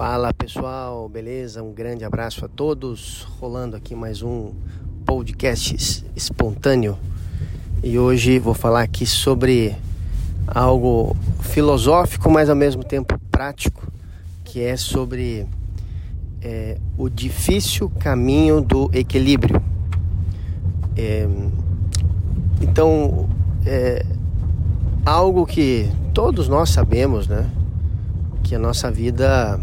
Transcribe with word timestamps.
Fala 0.00 0.32
pessoal, 0.32 1.06
beleza? 1.10 1.62
Um 1.62 1.74
grande 1.74 2.06
abraço 2.06 2.42
a 2.46 2.48
todos. 2.48 3.28
Rolando 3.38 3.76
aqui 3.76 3.94
mais 3.94 4.22
um 4.22 4.54
podcast 5.04 6.06
espontâneo 6.16 6.96
e 7.84 7.98
hoje 7.98 8.38
vou 8.38 8.54
falar 8.54 8.80
aqui 8.80 9.04
sobre 9.04 9.76
algo 10.46 11.14
filosófico, 11.42 12.30
mas 12.30 12.48
ao 12.48 12.56
mesmo 12.56 12.82
tempo 12.82 13.20
prático, 13.30 13.92
que 14.42 14.62
é 14.62 14.74
sobre 14.74 15.46
é, 16.40 16.78
o 16.96 17.10
difícil 17.10 17.90
caminho 18.00 18.62
do 18.62 18.90
equilíbrio. 18.94 19.62
É, 20.96 21.28
então, 22.62 23.28
é 23.66 24.02
algo 25.04 25.44
que 25.44 25.92
todos 26.14 26.48
nós 26.48 26.70
sabemos, 26.70 27.28
né? 27.28 27.50
Que 28.42 28.54
a 28.54 28.58
nossa 28.58 28.90
vida 28.90 29.60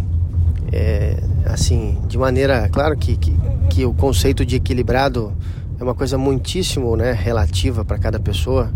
é 0.71 1.17
assim, 1.45 1.97
de 2.07 2.17
maneira, 2.17 2.67
claro 2.69 2.97
que, 2.97 3.15
que, 3.15 3.35
que 3.69 3.85
o 3.85 3.93
conceito 3.93 4.45
de 4.45 4.57
equilibrado 4.57 5.33
é 5.79 5.83
uma 5.83 5.95
coisa 5.95 6.17
muitíssimo 6.17 6.95
né, 6.95 7.11
relativa 7.11 7.85
para 7.85 7.97
cada 7.97 8.19
pessoa, 8.19 8.71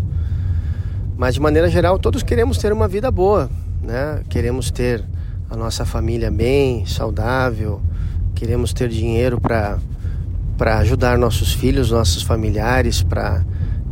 mas 1.16 1.34
de 1.34 1.40
maneira 1.40 1.68
geral 1.68 1.98
todos 1.98 2.22
queremos 2.22 2.58
ter 2.58 2.72
uma 2.72 2.88
vida 2.88 3.10
boa, 3.10 3.50
né? 3.82 4.22
Queremos 4.28 4.70
ter 4.70 5.04
a 5.50 5.56
nossa 5.56 5.84
família 5.84 6.30
bem, 6.30 6.86
saudável, 6.86 7.80
queremos 8.34 8.72
ter 8.72 8.88
dinheiro 8.88 9.40
para 9.40 9.78
para 10.56 10.78
ajudar 10.78 11.18
nossos 11.18 11.52
filhos, 11.52 11.90
nossos 11.90 12.22
familiares, 12.22 13.02
para 13.02 13.44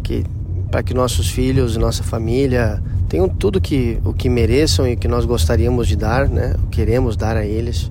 que 0.03 0.25
para 0.71 0.83
que 0.83 0.95
nossos 0.95 1.29
filhos, 1.29 1.77
nossa 1.77 2.03
família 2.03 2.81
tenham 3.11 3.29
tudo 3.29 3.61
que 3.61 3.99
o 4.05 4.15
que 4.15 4.31
mereçam 4.31 4.87
e 4.87 4.97
que 4.97 5.09
nós 5.09 5.25
gostaríamos 5.25 5.89
de 5.89 5.97
dar, 5.97 6.29
né? 6.29 6.55
Queremos 6.71 7.17
dar 7.17 7.37
a 7.37 7.45
eles 7.45 7.91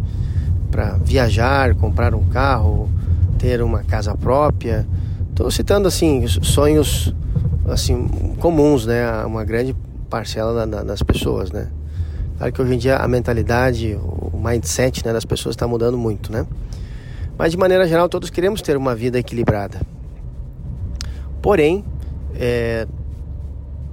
para 0.71 0.93
viajar, 1.03 1.75
comprar 1.75 2.15
um 2.15 2.23
carro, 2.29 2.89
ter 3.37 3.61
uma 3.61 3.83
casa 3.83 4.15
própria. 4.15 4.87
Estou 5.29 5.51
citando 5.51 5.89
assim 5.89 6.25
sonhos 6.25 7.13
assim 7.67 8.07
comuns, 8.39 8.85
né? 8.85 9.25
Uma 9.25 9.43
grande 9.43 9.75
parcela 10.09 10.65
da, 10.65 10.83
das 10.83 11.03
pessoas, 11.03 11.51
né? 11.51 11.67
Claro 12.37 12.53
que 12.53 12.61
hoje 12.61 12.75
em 12.75 12.77
dia 12.77 12.95
a 12.95 13.07
mentalidade, 13.07 13.99
o 14.01 14.39
mindset 14.41 15.05
né, 15.05 15.11
das 15.11 15.25
pessoas 15.25 15.53
está 15.53 15.67
mudando 15.67 15.97
muito, 15.97 16.31
né? 16.31 16.47
Mas 17.37 17.51
de 17.51 17.57
maneira 17.57 17.85
geral 17.85 18.07
todos 18.07 18.29
queremos 18.29 18.61
ter 18.61 18.77
uma 18.77 18.95
vida 18.95 19.19
equilibrada. 19.19 19.81
Porém, 21.41 21.83
é, 22.35 22.87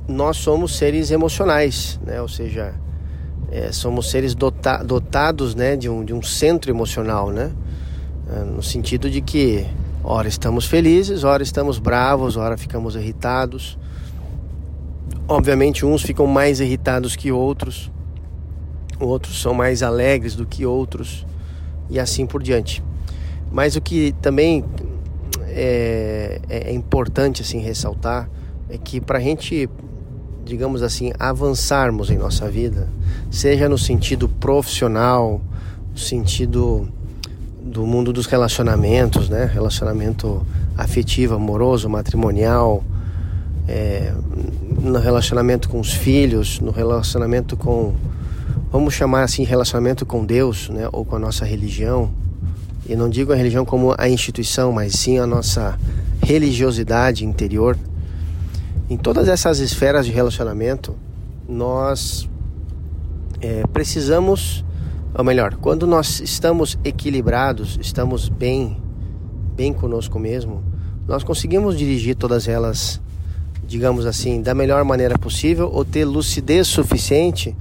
nós 0.09 0.37
somos 0.37 0.77
seres 0.77 1.11
emocionais, 1.11 1.99
né? 2.05 2.21
Ou 2.21 2.29
seja, 2.29 2.75
é, 3.51 3.73
somos 3.73 4.11
seres 4.11 4.35
dota 4.35 4.79
dotados, 4.79 5.55
né, 5.55 5.77
de 5.77 5.89
um, 5.89 6.05
de 6.05 6.12
um 6.12 6.23
centro 6.23 6.71
emocional, 6.71 7.31
né? 7.31 7.53
É, 8.31 8.45
no 8.45 8.62
sentido 8.62 9.11
de 9.11 9.21
que, 9.21 9.67
ora 10.03 10.29
estamos 10.29 10.67
felizes, 10.67 11.25
ora 11.25 11.43
estamos 11.43 11.79
bravos, 11.79 12.37
ora 12.37 12.57
ficamos 12.57 12.95
irritados. 12.97 13.79
Obviamente, 15.29 15.84
uns 15.84 16.03
ficam 16.03 16.27
mais 16.27 16.61
irritados 16.61 17.17
que 17.17 17.33
outros, 17.33 17.91
outros 19.01 19.41
são 19.41 19.53
mais 19.53 19.83
alegres 19.83 20.37
do 20.37 20.47
que 20.47 20.65
outros, 20.65 21.27
e 21.91 21.99
assim 21.99 22.27
por 22.27 22.43
diante. 22.43 22.83
Mas 23.51 23.77
o 23.77 23.81
que 23.81 24.12
também 24.21 24.65
é, 25.49 26.41
é, 26.49 26.71
é 26.71 26.73
importante 26.73 27.43
assim 27.43 27.59
ressaltar 27.59 28.29
é 28.69 28.77
que 28.77 29.01
para 29.01 29.19
a 29.19 29.21
gente, 29.21 29.69
digamos 30.47 30.80
assim, 30.80 31.12
avançarmos 31.19 32.08
em 32.08 32.16
nossa 32.16 32.48
vida, 32.48 32.89
seja 33.30 33.69
no 33.69 33.77
sentido 33.77 34.28
profissional, 34.28 35.41
no 35.91 35.98
sentido 35.98 36.88
do 37.61 37.84
mundo 37.84 38.12
dos 38.12 38.27
relacionamentos, 38.27 39.28
né? 39.28 39.50
Relacionamento 39.53 40.47
afetivo, 40.78 41.34
amoroso, 41.34 41.88
matrimonial, 41.88 42.84
é, 43.66 44.15
no 44.81 44.98
relacionamento 45.00 45.69
com 45.69 45.81
os 45.81 45.93
filhos, 45.93 46.60
no 46.60 46.71
relacionamento 46.71 47.56
com, 47.56 47.94
vamos 48.71 48.94
chamar 48.94 49.25
assim, 49.25 49.42
relacionamento 49.42 50.06
com 50.06 50.25
Deus, 50.25 50.69
né? 50.69 50.88
Ou 50.92 51.04
com 51.04 51.16
a 51.16 51.19
nossa 51.19 51.44
religião. 51.44 52.09
E 52.88 52.94
não 52.94 53.10
digo 53.10 53.32
a 53.32 53.37
religião 53.37 53.65
como 53.65 53.97
a 53.98 54.09
instituição, 54.09 54.71
mas 54.71 54.92
sim 54.92 55.19
a 55.19 55.26
nossa 55.26 55.76
religiosidade 56.22 57.25
interior 57.25 57.76
em 58.88 58.97
todas 58.97 59.28
essas 59.28 59.58
esferas 59.58 60.06
de 60.06 60.12
relacionamento, 60.12 60.94
nós 61.48 62.28
é, 63.41 63.64
precisamos, 63.72 64.64
ou 65.12 65.24
melhor, 65.24 65.56
quando 65.56 65.86
nós 65.86 66.20
estamos 66.20 66.78
equilibrados, 66.84 67.78
estamos 67.80 68.28
bem, 68.28 68.76
bem 69.56 69.72
conosco 69.72 70.19
mesmo, 70.19 70.62
nós 71.06 71.24
conseguimos 71.24 71.76
dirigir 71.76 72.14
todas 72.14 72.47
elas, 72.47 73.00
digamos 73.66 74.06
assim, 74.06 74.41
da 74.41 74.54
melhor 74.54 74.84
maneira 74.84 75.18
possível 75.18 75.68
ou 75.72 75.84
ter 75.84 76.04
lucidez 76.04 76.68
suficiente 76.68 77.56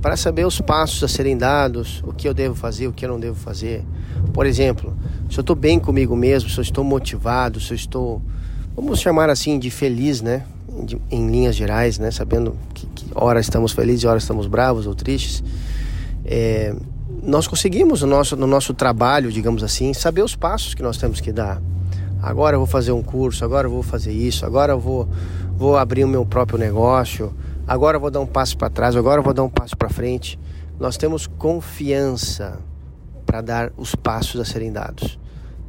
para 0.00 0.16
saber 0.16 0.46
os 0.46 0.60
passos 0.60 1.02
a 1.04 1.08
serem 1.08 1.36
dados, 1.36 2.02
o 2.04 2.12
que 2.12 2.26
eu 2.26 2.34
devo 2.34 2.54
fazer, 2.54 2.88
o 2.88 2.92
que 2.92 3.04
eu 3.04 3.10
não 3.10 3.20
devo 3.20 3.36
fazer. 3.36 3.84
Por 4.32 4.46
exemplo, 4.46 4.96
se 5.30 5.38
eu 5.38 5.42
estou 5.42 5.54
bem 5.54 5.78
comigo 5.78 6.16
mesmo, 6.16 6.50
se 6.50 6.58
eu 6.58 6.62
estou 6.62 6.82
motivado, 6.82 7.60
se 7.60 7.72
eu 7.72 7.76
estou, 7.76 8.22
vamos 8.74 9.00
chamar 9.00 9.30
assim, 9.30 9.58
de 9.58 9.70
feliz, 9.70 10.20
né? 10.20 10.44
De, 10.84 11.00
em 11.10 11.30
linhas 11.30 11.54
gerais, 11.54 11.98
né? 11.98 12.10
Sabendo 12.10 12.56
que, 12.74 12.86
que 12.86 13.06
hora 13.14 13.40
estamos 13.40 13.72
felizes, 13.72 14.04
hora 14.04 14.18
estamos 14.18 14.46
bravos 14.46 14.86
ou 14.86 14.94
tristes. 14.94 15.42
É, 16.24 16.74
nós 17.22 17.46
conseguimos 17.46 18.02
no 18.02 18.08
nosso, 18.08 18.36
no 18.36 18.46
nosso 18.46 18.74
trabalho, 18.74 19.30
digamos 19.30 19.62
assim, 19.62 19.92
saber 19.92 20.22
os 20.22 20.34
passos 20.34 20.74
que 20.74 20.82
nós 20.82 20.96
temos 20.96 21.20
que 21.20 21.32
dar. 21.32 21.60
Agora 22.22 22.54
eu 22.54 22.60
vou 22.60 22.66
fazer 22.66 22.92
um 22.92 23.02
curso, 23.02 23.44
agora 23.44 23.66
eu 23.66 23.70
vou 23.70 23.82
fazer 23.82 24.12
isso, 24.12 24.46
agora 24.46 24.72
eu 24.72 24.80
vou, 24.80 25.08
vou 25.56 25.76
abrir 25.76 26.04
o 26.04 26.08
meu 26.08 26.24
próprio 26.24 26.58
negócio, 26.58 27.32
agora 27.66 27.96
eu 27.96 28.00
vou 28.00 28.10
dar 28.10 28.20
um 28.20 28.26
passo 28.26 28.56
para 28.56 28.70
trás, 28.70 28.94
agora 28.96 29.20
eu 29.20 29.24
vou 29.24 29.34
dar 29.34 29.42
um 29.42 29.48
passo 29.48 29.76
para 29.76 29.88
frente. 29.88 30.38
Nós 30.78 30.96
temos 30.96 31.26
confiança 31.26 32.58
para 33.26 33.40
dar 33.40 33.72
os 33.76 33.94
passos 33.94 34.40
a 34.40 34.44
serem 34.44 34.72
dados. 34.72 35.18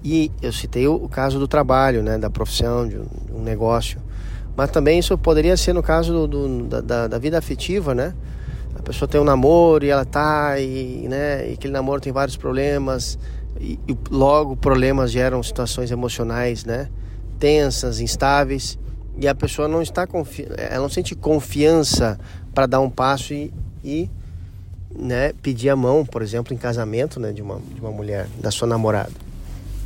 E 0.03 0.31
eu 0.41 0.51
citei 0.51 0.87
o, 0.87 1.07
caso 1.07 1.39
do 1.39 1.47
trabalho, 1.47 2.03
né, 2.03 2.17
da 2.17 2.29
profissão, 2.29 2.87
de 2.87 2.99
um 3.33 3.41
negócio. 3.41 4.01
Mas 4.55 4.69
também 4.69 4.99
isso 4.99 5.17
poderia 5.17 5.57
ser 5.57 5.73
no 5.73 5.81
caso 5.81 6.27
do, 6.27 6.47
do, 6.47 6.81
da, 6.81 7.07
da, 7.07 7.17
vida 7.17 7.37
afetiva, 7.37 7.95
né? 7.95 8.13
A 8.75 8.81
pessoa 8.81 9.07
tem 9.07 9.19
um 9.19 9.23
namoro 9.23 9.83
e 9.83 9.89
ela 9.89 10.05
tá 10.05 10.59
e, 10.59 11.07
né, 11.07 11.49
e 11.49 11.53
aquele 11.53 11.73
namoro 11.73 12.01
tem 12.01 12.11
vários 12.11 12.37
problemas 12.37 13.17
e, 13.59 13.79
e 13.87 13.97
logo 14.11 14.55
problemas 14.55 15.11
geram 15.11 15.41
situações 15.41 15.89
emocionais, 15.89 16.65
né? 16.65 16.89
Tensas, 17.39 17.99
instáveis 17.99 18.77
e 19.17 19.27
a 19.27 19.33
pessoa 19.33 19.67
não 19.67 19.81
está 19.81 20.05
confi 20.05 20.47
ela 20.57 20.81
não 20.81 20.89
sente 20.89 21.15
confiança 21.15 22.19
para 22.53 22.65
dar 22.65 22.79
um 22.79 22.89
passo 22.89 23.33
e, 23.33 23.51
e 23.83 24.09
né, 24.95 25.33
pedir 25.41 25.69
a 25.69 25.75
mão, 25.75 26.05
por 26.05 26.21
exemplo, 26.21 26.53
em 26.53 26.57
casamento, 26.57 27.19
né, 27.19 27.31
de 27.31 27.41
uma 27.41 27.59
de 27.73 27.81
uma 27.81 27.91
mulher, 27.91 28.27
da 28.39 28.51
sua 28.51 28.67
namorada, 28.67 29.11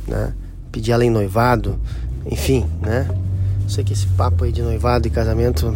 né? 0.06 0.34
Pedir 0.70 0.92
ela 0.92 1.04
em 1.04 1.10
noivado, 1.10 1.80
enfim, 2.26 2.66
né? 2.82 3.08
Sei 3.68 3.84
que 3.84 3.92
esse 3.92 4.06
papo 4.06 4.44
aí 4.44 4.52
de 4.52 4.62
noivado 4.62 5.06
e 5.06 5.10
casamento 5.10 5.70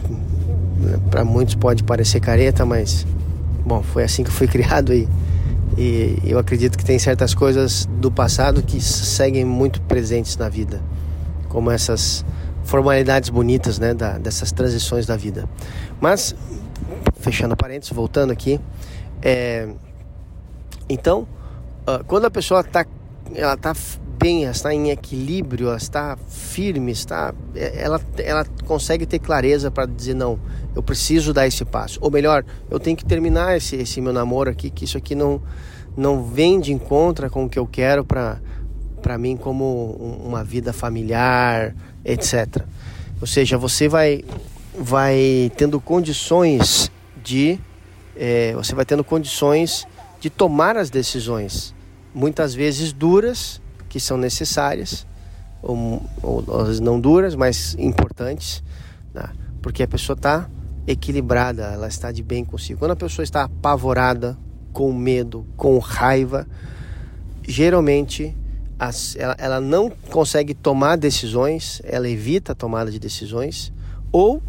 né, 0.79 0.99
para 1.11 1.25
muitos 1.25 1.55
pode 1.55 1.85
parecer 1.85 2.21
careta, 2.21 2.65
mas 2.65 3.07
bom, 3.65 3.83
foi 3.83 4.03
assim 4.03 4.25
que 4.25 4.31
eu 4.31 4.35
fui 4.35 4.49
criado 4.49 4.93
e, 4.95 5.09
eu 6.25 6.39
acredito 6.39 6.77
que 6.77 6.85
tem 6.85 6.99
certas 6.99 7.35
coisas 7.35 7.87
do 7.99 8.11
passado 8.11 8.63
que 8.63 8.81
seguem 8.81 9.45
muito 9.45 9.81
presentes 9.83 10.37
na 10.37 10.49
vida, 10.49 10.83
como 11.49 11.71
essas 11.71 12.25
formalidades 12.65 13.31
bonitas, 13.31 13.79
né, 13.79 13.95
da, 13.95 14.19
dessas 14.19 14.53
transições 14.53 15.07
da 15.07 15.17
vida. 15.17 15.49
Mas 15.99 16.35
fechando 17.21 17.57
parênteses, 17.57 17.91
voltando 17.95 18.33
aqui, 18.33 18.61
é, 19.23 19.69
então 20.89 21.27
uh, 21.87 22.05
quando 22.07 22.27
a 22.27 22.31
pessoa 22.31 22.61
está 22.61 22.85
ela 23.35 23.57
tá 23.57 23.75
bem, 24.23 24.45
ela 24.45 24.53
está 24.53 24.73
em 24.73 24.91
equilíbrio, 24.91 25.67
ela 25.67 25.77
está 25.77 26.17
firme, 26.29 26.93
está, 26.93 27.35
é, 27.57 27.83
ela, 27.83 28.01
ela 28.19 28.45
consegue 28.65 29.05
ter 29.05 29.19
clareza 29.19 29.69
para 29.71 29.85
dizer 29.85 30.15
não, 30.15 30.39
eu 30.77 30.83
preciso 30.83 31.33
dar 31.33 31.47
esse 31.47 31.65
passo. 31.65 31.99
Ou 32.01 32.11
melhor, 32.11 32.45
eu 32.71 32.79
tenho 32.79 32.97
que 32.97 33.05
terminar 33.05 33.57
esse, 33.57 33.75
esse 33.77 34.01
meu 34.01 34.13
namoro 34.13 34.49
aqui, 34.49 34.71
que 34.71 34.85
isso 34.85 34.97
aqui 34.97 35.17
não, 35.17 35.43
não 35.97 36.23
vem 36.23 36.61
de 36.61 36.73
encontro 36.73 37.29
com 37.31 37.45
o 37.45 37.49
que 37.49 37.59
eu 37.59 37.67
quero 37.67 38.05
para 38.05 38.41
para 39.03 39.19
mim 39.19 39.37
como 39.37 39.95
uma 40.25 40.45
vida 40.45 40.73
familiar, 40.73 41.75
etc. 42.05 42.65
Ou 43.21 43.27
seja, 43.27 43.59
você 43.59 43.89
vai 43.89 44.25
vai 44.79 45.51
tendo 45.57 45.81
condições 45.81 46.91
de 47.23 47.59
é, 48.17 48.55
você 48.55 48.77
vai 48.77 48.85
tendo 48.85 49.03
condições 49.03 49.85
de 50.21 50.31
tomar 50.31 50.77
as 50.77 50.89
decisões, 50.89 51.75
muitas 52.15 52.55
vezes 52.55 52.93
duras, 52.93 53.62
que 53.93 54.01
são 54.01 54.17
necessárias, 54.17 55.07
ou, 55.63 56.03
ou 56.23 56.67
não 56.81 56.99
duras, 56.99 57.35
mas 57.35 57.77
importantes, 57.79 58.65
né? 59.13 59.29
porque 59.61 59.83
a 59.83 59.87
pessoa 59.87 60.17
está 60.17 60.49
equilibrada, 60.87 61.65
ela 61.65 61.89
está 61.89 62.11
de 62.11 62.23
bem 62.23 62.43
consigo. 62.43 62.79
Quando 62.79 62.93
a 62.93 62.97
pessoa 62.97 63.23
está 63.23 63.45
apavorada, 63.45 64.35
com 64.73 64.91
medo, 64.95 65.47
com 65.59 65.77
raiva, 65.77 66.49
geralmente 67.47 68.35
as, 68.79 69.15
ela, 69.17 69.37
ela 69.37 69.61
não 69.61 69.91
consegue 69.91 70.55
tomar 70.55 70.97
decisões, 70.97 71.83
ela 71.85 72.09
evita 72.09 72.53
a 72.53 72.55
tomada 72.55 72.91
de 72.91 72.99
decisões 72.99 73.75
ou 74.11 74.43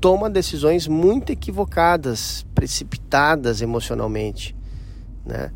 toma 0.00 0.28
decisões 0.28 0.88
muito 0.88 1.30
equivocadas, 1.30 2.44
precipitadas 2.56 3.62
emocionalmente, 3.62 4.56
né? 5.24 5.52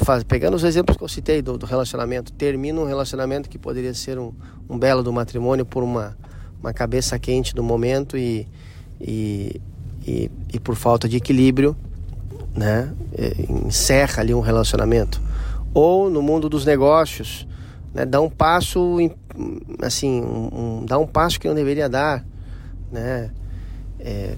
Faz, 0.00 0.22
pegando 0.22 0.54
os 0.54 0.64
exemplos 0.64 0.96
que 0.96 1.02
eu 1.02 1.08
citei 1.08 1.42
do, 1.42 1.58
do, 1.58 1.66
relacionamento, 1.66 2.32
termina 2.32 2.80
um 2.80 2.84
relacionamento 2.84 3.48
que 3.48 3.58
poderia 3.58 3.92
ser 3.92 4.18
um, 4.18 4.32
um 4.68 4.78
belo 4.78 5.02
do 5.02 5.12
matrimônio 5.12 5.66
por 5.66 5.82
uma, 5.82 6.16
uma 6.60 6.72
cabeça 6.72 7.18
quente 7.18 7.54
do 7.54 7.62
momento 7.62 8.16
e, 8.16 8.46
e, 9.00 9.60
e, 10.06 10.30
e 10.52 10.60
por 10.60 10.76
falta 10.76 11.08
de 11.08 11.16
equilíbrio, 11.16 11.76
né? 12.54 12.92
encerra 13.66 14.22
ali 14.22 14.32
um 14.32 14.40
relacionamento. 14.40 15.20
Ou 15.74 16.08
no 16.08 16.22
mundo 16.22 16.48
dos 16.48 16.64
negócios, 16.64 17.46
né? 17.92 18.06
dá 18.06 18.20
um 18.20 18.30
passo, 18.30 18.96
assim, 19.82 20.20
um, 20.20 20.80
um, 20.80 20.86
dá 20.86 20.98
um 20.98 21.06
passo 21.06 21.38
que 21.40 21.48
não 21.48 21.54
deveria 21.54 21.88
dar, 21.88 22.24
né? 22.90 23.30
É, 24.00 24.36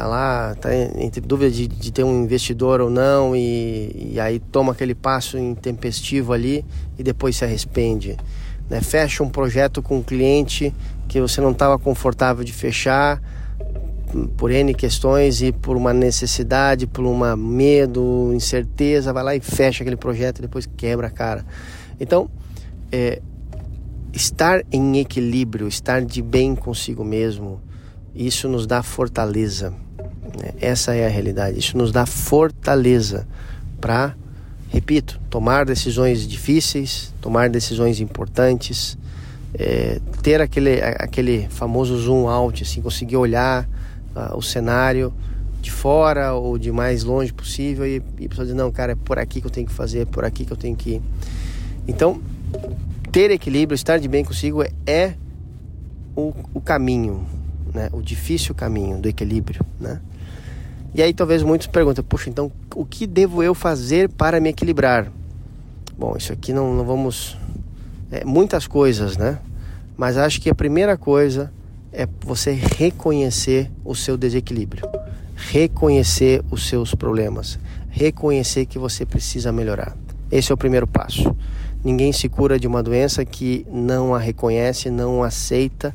tá 0.00 0.06
lá, 0.06 0.54
tá 0.54 0.74
entre 0.74 1.20
dúvida 1.20 1.50
de, 1.50 1.68
de, 1.68 1.92
ter 1.92 2.04
um 2.04 2.22
investidor 2.22 2.80
ou 2.80 2.88
não 2.88 3.36
e, 3.36 4.12
e, 4.14 4.20
aí 4.20 4.38
toma 4.38 4.72
aquele 4.72 4.94
passo 4.94 5.36
intempestivo 5.36 6.32
ali 6.32 6.64
e 6.98 7.02
depois 7.02 7.36
se 7.36 7.44
arrepende. 7.44 8.16
Né? 8.70 8.80
Fecha 8.80 9.22
um 9.22 9.28
projeto 9.28 9.82
com 9.82 9.98
um 9.98 10.02
cliente 10.02 10.74
que 11.06 11.20
você 11.20 11.40
não 11.42 11.50
estava 11.50 11.78
confortável 11.78 12.42
de 12.42 12.52
fechar 12.52 13.20
por 14.38 14.50
N 14.50 14.72
questões 14.72 15.42
e 15.42 15.52
por 15.52 15.76
uma 15.76 15.92
necessidade, 15.92 16.86
por 16.86 17.04
um 17.04 17.36
medo, 17.36 18.30
incerteza, 18.32 19.12
vai 19.12 19.22
lá 19.22 19.36
e 19.36 19.40
fecha 19.40 19.82
aquele 19.82 19.96
projeto 19.96 20.38
e 20.38 20.42
depois 20.42 20.66
quebra 20.78 21.08
a 21.08 21.10
cara. 21.10 21.44
Então, 22.00 22.30
é, 22.90 23.20
estar 24.14 24.62
em 24.72 24.98
equilíbrio, 24.98 25.68
estar 25.68 26.02
de 26.02 26.22
bem 26.22 26.54
consigo 26.54 27.04
mesmo, 27.04 27.60
isso 28.14 28.48
nos 28.48 28.66
dá 28.66 28.82
fortaleza. 28.82 29.74
Essa 30.60 30.94
é 30.94 31.06
a 31.06 31.08
realidade. 31.08 31.58
Isso 31.58 31.76
nos 31.76 31.92
dá 31.92 32.06
fortaleza 32.06 33.26
para, 33.80 34.14
repito, 34.68 35.20
tomar 35.30 35.64
decisões 35.64 36.26
difíceis, 36.26 37.12
tomar 37.20 37.48
decisões 37.48 38.00
importantes, 38.00 38.96
é, 39.54 40.00
ter 40.22 40.40
aquele, 40.40 40.80
aquele 40.82 41.48
famoso 41.48 41.96
zoom 41.98 42.28
out, 42.28 42.62
assim, 42.62 42.80
conseguir 42.80 43.16
olhar 43.16 43.68
uh, 44.14 44.36
o 44.36 44.42
cenário 44.42 45.12
de 45.60 45.70
fora 45.70 46.32
ou 46.32 46.58
de 46.58 46.72
mais 46.72 47.04
longe 47.04 47.32
possível 47.32 47.86
e, 47.86 48.02
e 48.18 48.28
pessoa 48.28 48.46
dizer, 48.46 48.56
não, 48.56 48.70
cara, 48.70 48.92
é 48.92 48.94
por 48.94 49.18
aqui 49.18 49.40
que 49.40 49.46
eu 49.46 49.50
tenho 49.50 49.66
que 49.66 49.72
fazer, 49.72 50.00
é 50.00 50.04
por 50.04 50.24
aqui 50.24 50.44
que 50.44 50.52
eu 50.52 50.56
tenho 50.56 50.76
que 50.76 50.94
ir. 50.94 51.02
Então, 51.86 52.20
ter 53.12 53.30
equilíbrio, 53.30 53.74
estar 53.74 53.98
de 53.98 54.08
bem 54.08 54.24
consigo 54.24 54.62
é, 54.62 54.70
é 54.86 55.14
o, 56.16 56.32
o 56.54 56.60
caminho, 56.60 57.26
né? 57.74 57.88
o 57.92 58.00
difícil 58.00 58.54
caminho 58.54 58.98
do 58.98 59.08
equilíbrio. 59.08 59.64
Né? 59.78 60.00
E 60.94 61.02
aí 61.02 61.12
talvez 61.14 61.42
muitos 61.42 61.66
perguntem, 61.66 62.04
puxa, 62.04 62.28
então 62.28 62.50
o 62.74 62.84
que 62.84 63.06
devo 63.06 63.42
eu 63.42 63.54
fazer 63.54 64.08
para 64.08 64.40
me 64.40 64.48
equilibrar? 64.48 65.10
Bom, 65.96 66.14
isso 66.16 66.32
aqui 66.32 66.52
não, 66.52 66.74
não 66.74 66.84
vamos... 66.84 67.36
É, 68.10 68.24
muitas 68.24 68.66
coisas, 68.66 69.16
né? 69.16 69.38
Mas 69.96 70.16
acho 70.16 70.40
que 70.40 70.50
a 70.50 70.54
primeira 70.54 70.96
coisa 70.96 71.52
é 71.92 72.08
você 72.20 72.52
reconhecer 72.52 73.70
o 73.84 73.94
seu 73.94 74.16
desequilíbrio, 74.16 74.82
reconhecer 75.36 76.42
os 76.50 76.68
seus 76.68 76.94
problemas, 76.94 77.58
reconhecer 77.88 78.66
que 78.66 78.78
você 78.78 79.04
precisa 79.04 79.52
melhorar. 79.52 79.96
Esse 80.30 80.50
é 80.50 80.54
o 80.54 80.58
primeiro 80.58 80.86
passo. 80.86 81.36
Ninguém 81.84 82.12
se 82.12 82.28
cura 82.28 82.58
de 82.58 82.66
uma 82.66 82.82
doença 82.82 83.24
que 83.24 83.66
não 83.70 84.14
a 84.14 84.18
reconhece, 84.18 84.90
não 84.90 85.22
aceita 85.22 85.94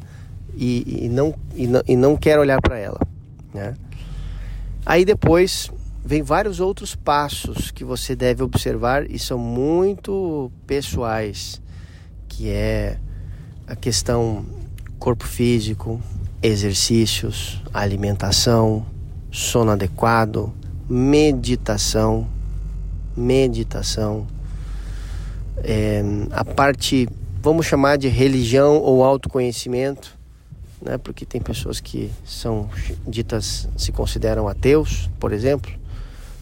e, 0.56 1.06
e 1.06 1.09
não, 1.09 1.33
e, 1.56 1.68
não, 1.68 1.81
e 1.88 1.95
não 1.95 2.18
quer 2.18 2.39
olhar 2.39 2.62
para 2.62 2.77
ela. 2.77 3.00
Né? 3.53 3.74
Aí 4.86 5.04
depois 5.04 5.72
vem 6.04 6.22
vários 6.22 6.60
outros 6.60 6.96
passos 6.96 7.72
que 7.72 7.84
você 7.84 8.16
deve 8.16 8.44
observar 8.44 9.10
e 9.10 9.18
são 9.18 9.40
muito 9.40 10.52
pessoais, 10.68 11.60
que 12.28 12.50
é 12.50 13.00
a 13.66 13.76
questão 13.76 14.46
corpo 15.00 15.26
físico, 15.26 16.00
exercícios, 16.42 17.62
alimentação, 17.74 18.86
sono 19.32 19.72
adequado, 19.72 20.54
meditação, 20.88 22.28
meditação, 23.18 24.28
é, 25.64 26.04
a 26.32 26.46
parte, 26.46 27.08
vamos 27.42 27.66
chamar 27.66 27.98
de 27.98 28.08
religião 28.08 28.78
ou 28.78 29.04
autoconhecimento, 29.04 30.14
né? 30.86 30.98
Porque 30.98 31.26
tem 31.26 31.42
pessoas 31.42 31.80
que 31.80 32.12
são 32.24 32.70
ditas, 33.08 33.68
se 33.76 33.92
consideram 33.92 34.48
ateus, 34.48 35.10
por 35.20 35.34
exemplo, 35.34 35.72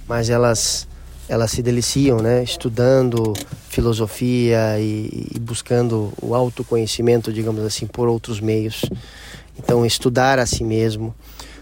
mas 0.07 0.29
elas 0.29 0.87
elas 1.29 1.51
se 1.51 1.63
deliciam, 1.63 2.17
né? 2.19 2.43
Estudando 2.43 3.33
filosofia 3.69 4.77
e, 4.77 5.29
e, 5.33 5.39
buscando 5.39 6.11
o 6.21 6.35
autoconhecimento, 6.35 7.31
digamos 7.31 7.63
assim, 7.63 7.87
por 7.87 8.09
outros 8.09 8.41
meios. 8.41 8.83
Então, 9.57 9.85
estudar 9.85 10.37
a 10.37 10.45
si 10.45 10.65
mesmo. 10.65 11.15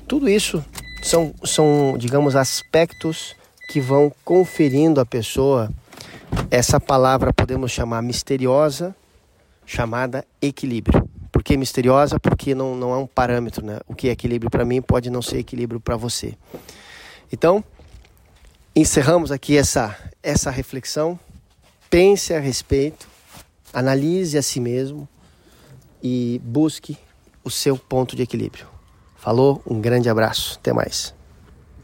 Tudo 0.07 0.27
isso 0.27 0.65
são, 1.03 1.33
são 1.43 1.95
digamos, 1.97 2.35
aspectos 2.35 3.35
que 3.69 3.79
vão 3.79 4.11
conferindo 4.25 4.99
à 4.99 5.05
pessoa 5.05 5.69
essa 6.49 6.79
palavra, 6.79 7.31
podemos 7.31 7.71
chamar 7.71 8.01
misteriosa, 8.01 8.95
chamada 9.65 10.25
equilíbrio. 10.41 11.10
Por 11.31 11.43
que 11.43 11.55
misteriosa? 11.55 12.19
Porque 12.19 12.53
não, 12.53 12.75
não 12.75 12.93
é 12.93 12.97
um 12.97 13.07
parâmetro, 13.07 13.65
né? 13.65 13.79
O 13.87 13.95
que 13.95 14.09
é 14.09 14.11
equilíbrio 14.11 14.51
para 14.51 14.65
mim 14.65 14.81
pode 14.81 15.09
não 15.09 15.21
ser 15.21 15.37
equilíbrio 15.37 15.79
para 15.79 15.95
você. 15.95 16.37
Então, 17.31 17.63
encerramos 18.75 19.31
aqui 19.31 19.57
essa, 19.57 19.95
essa 20.21 20.51
reflexão. 20.51 21.17
Pense 21.89 22.33
a 22.33 22.39
respeito, 22.39 23.07
analise 23.73 24.37
a 24.37 24.41
si 24.41 24.59
mesmo 24.59 25.07
e 26.03 26.41
busque 26.43 26.97
o 27.43 27.49
seu 27.49 27.77
ponto 27.77 28.15
de 28.15 28.23
equilíbrio. 28.23 28.67
Falou, 29.15 29.61
um 29.65 29.79
grande 29.79 30.09
abraço, 30.09 30.57
até 30.59 30.73
mais. 30.73 31.13